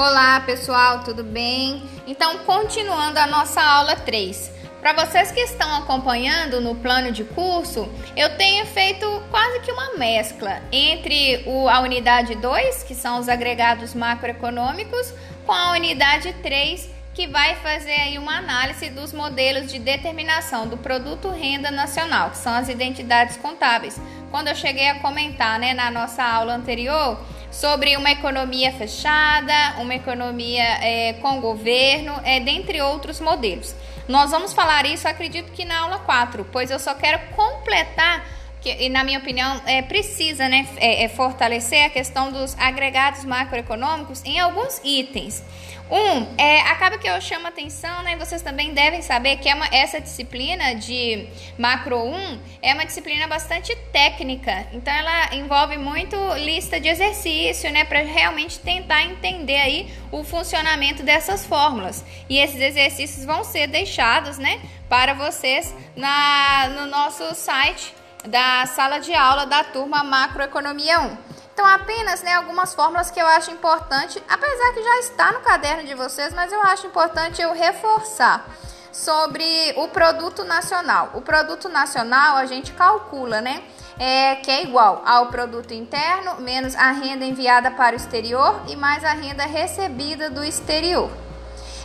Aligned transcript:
Olá 0.00 0.38
pessoal, 0.38 1.02
tudo 1.02 1.24
bem? 1.24 1.82
Então, 2.06 2.38
continuando 2.46 3.18
a 3.18 3.26
nossa 3.26 3.60
aula 3.60 3.96
3. 3.96 4.48
Para 4.80 4.92
vocês 4.92 5.32
que 5.32 5.40
estão 5.40 5.74
acompanhando 5.74 6.60
no 6.60 6.76
plano 6.76 7.10
de 7.10 7.24
curso, 7.24 7.88
eu 8.16 8.36
tenho 8.36 8.64
feito 8.64 9.04
quase 9.28 9.58
que 9.58 9.72
uma 9.72 9.94
mescla 9.96 10.62
entre 10.70 11.42
o, 11.46 11.68
a 11.68 11.80
unidade 11.80 12.36
2, 12.36 12.84
que 12.84 12.94
são 12.94 13.18
os 13.18 13.28
agregados 13.28 13.92
macroeconômicos, 13.92 15.12
com 15.44 15.50
a 15.52 15.72
unidade 15.72 16.32
3, 16.44 16.88
que 17.12 17.26
vai 17.26 17.56
fazer 17.56 17.90
aí 17.90 18.18
uma 18.18 18.36
análise 18.38 18.90
dos 18.90 19.12
modelos 19.12 19.68
de 19.68 19.80
determinação 19.80 20.68
do 20.68 20.76
produto 20.76 21.28
renda 21.28 21.72
nacional, 21.72 22.30
que 22.30 22.38
são 22.38 22.54
as 22.54 22.68
identidades 22.68 23.36
contábeis. 23.36 24.00
Quando 24.30 24.46
eu 24.46 24.54
cheguei 24.54 24.90
a 24.90 25.00
comentar, 25.00 25.58
né, 25.58 25.74
na 25.74 25.90
nossa 25.90 26.22
aula 26.22 26.54
anterior, 26.54 27.18
sobre 27.58 27.96
uma 27.96 28.12
economia 28.12 28.70
fechada, 28.72 29.80
uma 29.80 29.92
economia 29.92 30.62
é, 30.80 31.14
com 31.14 31.40
governo, 31.40 32.12
é, 32.22 32.38
dentre 32.38 32.80
outros 32.80 33.20
modelos. 33.20 33.74
Nós 34.06 34.30
vamos 34.30 34.52
falar 34.52 34.86
isso, 34.86 35.08
acredito 35.08 35.50
que 35.50 35.64
na 35.64 35.80
aula 35.80 35.98
4, 35.98 36.46
pois 36.52 36.70
eu 36.70 36.78
só 36.78 36.94
quero 36.94 37.18
completar 37.34 38.24
que, 38.60 38.70
e 38.70 38.88
na 38.88 39.04
minha 39.04 39.18
opinião, 39.18 39.60
é, 39.66 39.82
precisa 39.82 40.48
né, 40.48 40.66
é, 40.76 41.04
é, 41.04 41.08
fortalecer 41.08 41.84
a 41.86 41.90
questão 41.90 42.32
dos 42.32 42.56
agregados 42.58 43.24
macroeconômicos 43.24 44.24
em 44.24 44.38
alguns 44.38 44.80
itens. 44.84 45.44
Um, 45.90 46.36
é, 46.36 46.60
acaba 46.62 46.98
que 46.98 47.08
eu 47.08 47.18
chamo 47.18 47.46
atenção, 47.46 48.02
né? 48.02 48.14
Vocês 48.16 48.42
também 48.42 48.74
devem 48.74 49.00
saber 49.00 49.38
que 49.38 49.48
é 49.48 49.54
uma, 49.54 49.66
essa 49.72 49.98
disciplina 49.98 50.74
de 50.74 51.26
macro 51.56 51.98
1 52.04 52.40
é 52.60 52.74
uma 52.74 52.84
disciplina 52.84 53.26
bastante 53.26 53.74
técnica. 53.90 54.66
Então 54.74 54.92
ela 54.92 55.34
envolve 55.34 55.78
muito 55.78 56.14
lista 56.34 56.78
de 56.78 56.88
exercício, 56.88 57.72
né? 57.72 57.84
Para 57.84 58.00
realmente 58.00 58.58
tentar 58.58 59.02
entender 59.04 59.56
aí 59.56 59.90
o 60.12 60.22
funcionamento 60.22 61.02
dessas 61.02 61.46
fórmulas. 61.46 62.04
E 62.28 62.38
esses 62.38 62.60
exercícios 62.60 63.24
vão 63.24 63.42
ser 63.42 63.66
deixados, 63.66 64.36
né? 64.36 64.60
Para 64.90 65.14
vocês 65.14 65.74
na, 65.96 66.68
no 66.68 66.86
nosso 66.86 67.34
site 67.34 67.94
da 68.26 68.66
sala 68.66 68.98
de 68.98 69.14
aula 69.14 69.46
da 69.46 69.64
turma 69.64 70.02
Macroeconomia 70.02 71.00
1. 71.00 71.16
Então, 71.52 71.66
apenas 71.66 72.22
né, 72.22 72.34
algumas 72.34 72.72
fórmulas 72.72 73.10
que 73.10 73.20
eu 73.20 73.26
acho 73.26 73.50
importante, 73.50 74.22
apesar 74.28 74.72
que 74.74 74.82
já 74.82 74.98
está 74.98 75.32
no 75.32 75.40
caderno 75.40 75.84
de 75.84 75.94
vocês, 75.94 76.32
mas 76.32 76.52
eu 76.52 76.62
acho 76.62 76.86
importante 76.86 77.42
eu 77.42 77.52
reforçar 77.52 78.46
sobre 78.92 79.74
o 79.76 79.88
produto 79.88 80.44
nacional. 80.44 81.10
O 81.14 81.20
produto 81.20 81.68
nacional 81.68 82.36
a 82.36 82.46
gente 82.46 82.72
calcula, 82.72 83.40
né? 83.40 83.62
É, 83.98 84.36
que 84.36 84.50
é 84.50 84.62
igual 84.62 85.02
ao 85.04 85.26
produto 85.26 85.74
interno 85.74 86.36
menos 86.40 86.76
a 86.76 86.92
renda 86.92 87.24
enviada 87.24 87.72
para 87.72 87.94
o 87.94 87.96
exterior 87.96 88.62
e 88.68 88.76
mais 88.76 89.04
a 89.04 89.12
renda 89.12 89.44
recebida 89.44 90.30
do 90.30 90.44
exterior. 90.44 91.10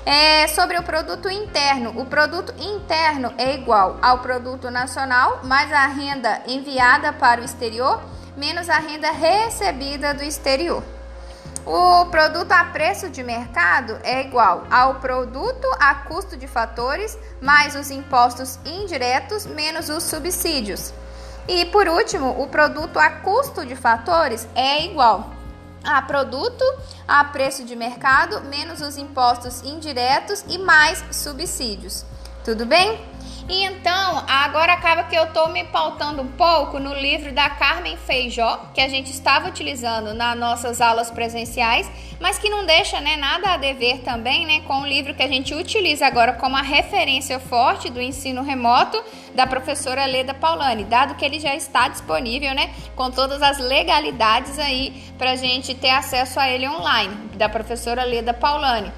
É, 0.06 0.48
sobre 0.50 0.78
o 0.78 0.84
produto 0.84 1.30
interno, 1.30 1.94
o 1.96 2.06
produto 2.06 2.54
interno 2.59 3.34
é 3.38 3.56
igual 3.56 3.98
ao 4.02 4.20
produto 4.20 4.70
nacional 4.70 5.40
mais 5.46 5.72
a 5.72 5.88
renda 5.88 6.42
enviada 6.46 7.14
para 7.14 7.40
o 7.40 7.46
exterior 7.46 8.02
menos 8.36 8.70
a 8.70 8.80
renda 8.80 9.12
recebida 9.12 10.14
do 10.14 10.24
exterior. 10.24 10.84
O 11.66 12.06
produto 12.08 12.52
a 12.52 12.66
preço 12.66 13.09
de 13.09 13.24
mercado 13.24 13.98
é 14.04 14.22
igual 14.22 14.68
ao 14.70 14.96
produto 14.96 15.68
a 15.80 15.96
custo 15.96 16.36
de 16.36 16.48
fatores 16.48 17.18
mais 17.42 17.74
os 17.74 17.90
impostos 17.90 18.59
indiretos 18.66 19.46
menos 19.46 19.88
os 19.88 20.04
subsídios. 20.04 20.94
E 21.48 21.66
por 21.66 21.88
último, 21.88 22.42
o 22.42 22.48
produto 22.48 23.00
a 23.00 23.09
custo 23.09 23.66
de 23.66 23.76
fatores 23.76 24.46
é 24.54 24.84
igual 24.84 25.33
a 25.84 26.02
produto 26.02 26.64
a 27.08 27.23
preço 27.26 27.64
de 27.66 27.76
mercado 27.76 28.41
menos 28.41 28.81
os 28.81 28.97
impostos 28.97 29.62
indiretos 29.63 30.44
e 30.47 30.57
mais 30.57 31.03
subsídios. 31.12 32.06
Tudo 32.44 32.66
bem? 32.66 33.12
E 33.50 33.66
então, 33.66 34.24
agora 34.26 34.72
acaba 34.72 35.04
que 35.04 35.16
eu 35.16 35.26
estou 35.26 35.50
me 35.50 35.66
pautando 35.66 36.22
um 36.22 36.28
pouco 36.28 36.80
no 36.80 36.94
livro 36.94 37.34
da 37.34 37.50
Carmen 37.50 37.98
Feijó, 37.98 38.70
que 38.74 38.80
a 38.80 38.88
gente 38.88 39.12
estava 39.12 39.50
utilizando 39.50 40.14
nas 40.14 40.38
nossas 40.38 40.80
aulas 40.80 41.12
presenciais, 41.12 41.90
mas 42.22 42.40
que 42.40 42.50
não 42.50 42.66
deixa 42.66 43.02
né, 43.02 43.18
nada 43.18 43.54
a 43.54 43.58
dever 43.58 44.00
também 44.00 44.46
né, 44.46 44.62
com 44.62 44.81
o 44.81 44.88
livro 44.88 45.14
que 45.14 45.22
a 45.22 45.28
gente 45.28 45.54
utiliza 45.54 46.08
agora 46.08 46.34
como 46.34 46.56
a 46.56 46.62
referência 46.62 47.38
forte 47.38 47.90
do 47.90 48.02
ensino 48.02 48.42
remoto 48.42 49.04
da 49.36 49.46
professora 49.46 50.06
Leda 50.06 50.34
Paulani, 50.34 50.86
dado 50.86 51.16
que 51.16 51.25
ele 51.25 51.40
já 51.40 51.54
está 51.54 51.90
disponível 51.90 52.54
né, 52.56 52.74
com 52.96 53.12
todas 53.12 53.42
as 53.42 53.58
legalidades 53.58 54.58
aí 54.58 55.04
para 55.18 55.31
a 55.31 55.36
gente 55.36 55.75
ter 55.75 55.90
acesso 55.90 56.40
a 56.40 56.50
ele 56.50 56.68
online, 56.68 57.14
da 57.36 57.50
professora 57.50 58.06
Leda 58.06 58.34
Paulani. 58.34 58.90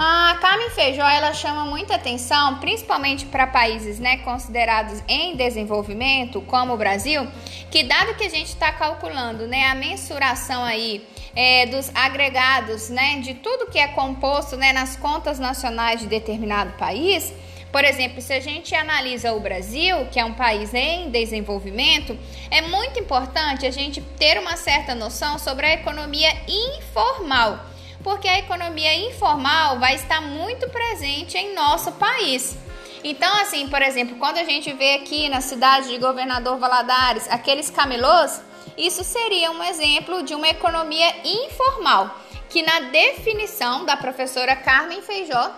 A 0.00 0.38
Carmen 0.40 0.70
Feijó 0.70 1.02
ela 1.08 1.34
chama 1.34 1.64
muita 1.64 1.96
atenção, 1.96 2.60
principalmente 2.60 3.26
para 3.26 3.48
países 3.48 3.98
né, 3.98 4.18
considerados 4.18 5.02
em 5.08 5.34
desenvolvimento, 5.34 6.40
como 6.42 6.74
o 6.74 6.76
Brasil, 6.76 7.26
que 7.68 7.82
dado 7.82 8.14
que 8.14 8.22
a 8.22 8.30
gente 8.30 8.46
está 8.46 8.70
calculando 8.70 9.48
né, 9.48 9.66
a 9.66 9.74
mensuração 9.74 10.62
aí 10.62 11.04
é, 11.34 11.66
dos 11.66 11.90
agregados 11.96 12.90
né, 12.90 13.18
de 13.18 13.34
tudo 13.34 13.66
que 13.66 13.76
é 13.80 13.88
composto 13.88 14.56
né, 14.56 14.72
nas 14.72 14.94
contas 14.94 15.40
nacionais 15.40 15.98
de 15.98 16.06
determinado 16.06 16.74
país, 16.78 17.34
por 17.72 17.84
exemplo, 17.84 18.22
se 18.22 18.32
a 18.32 18.40
gente 18.40 18.76
analisa 18.76 19.32
o 19.32 19.40
Brasil, 19.40 20.06
que 20.12 20.20
é 20.20 20.24
um 20.24 20.32
país 20.32 20.72
em 20.74 21.10
desenvolvimento, 21.10 22.16
é 22.52 22.62
muito 22.62 23.00
importante 23.00 23.66
a 23.66 23.70
gente 23.72 24.00
ter 24.00 24.38
uma 24.38 24.56
certa 24.56 24.94
noção 24.94 25.40
sobre 25.40 25.66
a 25.66 25.72
economia 25.72 26.30
informal 26.46 27.67
porque 28.08 28.26
a 28.26 28.38
economia 28.38 28.94
informal 29.06 29.78
vai 29.78 29.94
estar 29.94 30.22
muito 30.22 30.66
presente 30.70 31.36
em 31.36 31.54
nosso 31.54 31.92
país. 31.92 32.56
Então, 33.04 33.30
assim, 33.42 33.68
por 33.68 33.82
exemplo, 33.82 34.16
quando 34.16 34.38
a 34.38 34.44
gente 34.44 34.72
vê 34.72 34.94
aqui 34.94 35.28
na 35.28 35.42
cidade 35.42 35.88
de 35.88 35.98
Governador 35.98 36.56
Valadares 36.56 37.28
aqueles 37.30 37.68
camelôs, 37.68 38.40
isso 38.78 39.04
seria 39.04 39.50
um 39.50 39.62
exemplo 39.62 40.22
de 40.22 40.34
uma 40.34 40.48
economia 40.48 41.06
informal, 41.22 42.18
que 42.48 42.62
na 42.62 42.80
definição 42.80 43.84
da 43.84 43.94
professora 43.94 44.56
Carmen 44.56 45.02
Feijó, 45.02 45.50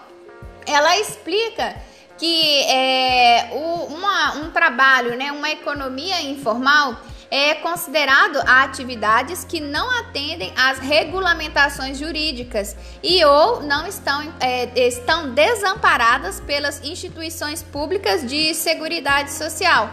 ela 0.67 0.99
explica 0.99 1.77
que 2.19 2.63
é, 2.65 3.51
o, 3.53 3.95
uma, 3.95 4.35
um 4.39 4.51
trabalho, 4.51 5.17
né, 5.17 5.31
uma 5.31 5.53
economia 5.53 6.21
informal 6.23 6.97
é 7.31 7.55
considerado 7.55 8.39
a 8.39 8.65
atividades 8.65 9.45
que 9.45 9.61
não 9.61 9.89
atendem 10.01 10.53
às 10.57 10.79
regulamentações 10.81 11.97
jurídicas 11.97 12.77
e 13.03 13.25
ou 13.25 13.63
não 13.63 13.87
estão, 13.87 14.35
é, 14.41 14.87
estão 14.89 15.33
desamparadas 15.33 16.41
pelas 16.41 16.83
instituições 16.83 17.63
públicas 17.63 18.27
de 18.27 18.53
seguridade 18.55 19.31
social. 19.31 19.91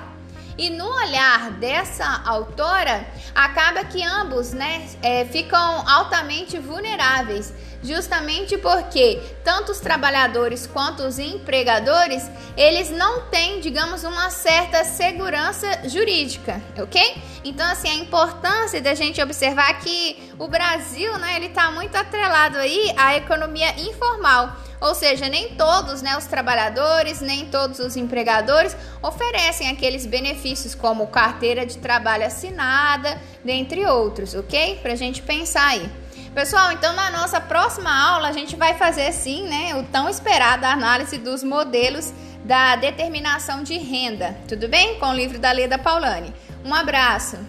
E 0.58 0.72
no 0.72 0.88
olhar 0.88 1.52
dessa 1.52 2.24
autora, 2.26 3.06
acaba 3.36 3.84
que 3.86 4.04
ambos 4.04 4.54
né, 4.54 4.90
é, 5.04 5.24
ficam 5.26 5.88
altamente 5.88 6.58
vulneráveis 6.58 7.54
justamente 7.84 8.58
porque 8.58 9.22
tanto 9.44 9.72
os 9.72 9.80
trabalhadores 9.80 10.68
quanto 10.68 11.04
os 11.04 11.20
empregadores, 11.20 12.30
eles 12.56 12.90
não 12.90 13.24
têm, 13.30 13.60
digamos, 13.60 14.04
uma 14.04 14.30
certa 14.30 14.84
segurança 14.84 15.88
jurídica, 15.88 16.62
ok? 16.78 17.22
Então, 17.44 17.66
assim, 17.72 17.90
a 17.90 17.96
importância 17.96 18.82
da 18.82 18.94
gente 18.94 19.22
observar 19.22 19.80
que 19.80 20.32
o 20.38 20.48
Brasil, 20.48 21.18
né, 21.18 21.36
ele 21.36 21.48
está 21.48 21.72
muito 21.72 21.96
atrelado 21.96 22.58
aí 22.58 22.94
à 22.98 23.16
economia 23.16 23.80
informal, 23.80 24.56
ou 24.80 24.94
seja, 24.94 25.28
nem 25.28 25.56
todos, 25.56 26.02
né, 26.02 26.18
os 26.18 26.26
trabalhadores, 26.26 27.22
nem 27.22 27.48
todos 27.48 27.80
os 27.80 27.96
empregadores 27.96 28.76
oferecem 29.02 29.70
aqueles 29.70 30.06
benefícios 30.06 30.76
como 30.76 31.08
carteira 31.08 31.66
de 31.66 31.78
trabalho 31.78 32.26
assinada, 32.26 33.20
dentre 33.44 33.86
outros, 33.86 34.36
ok? 34.36 34.80
Para 34.82 34.94
a 34.94 34.96
gente 34.96 35.22
pensar 35.22 35.68
aí. 35.68 35.90
Pessoal, 36.38 36.72
então 36.72 36.94
na 36.94 37.10
nossa 37.10 37.42
próxima 37.42 37.92
aula 37.92 38.28
a 38.28 38.32
gente 38.32 38.56
vai 38.56 38.76
fazer 38.76 39.12
sim, 39.12 39.48
né, 39.48 39.76
o 39.76 39.82
tão 39.82 40.08
esperado 40.08 40.68
análise 40.68 41.18
dos 41.18 41.44
modelos 41.44 42.14
da 42.46 42.76
determinação 42.76 43.64
de 43.64 43.76
renda. 43.80 44.38
Tudo 44.48 44.68
bem? 44.68 45.00
Com 45.00 45.08
o 45.08 45.16
livro 45.16 45.40
da 45.40 45.52
Leda 45.52 45.80
Paulani. 45.80 46.32
Um 46.64 46.76
abraço. 46.76 47.40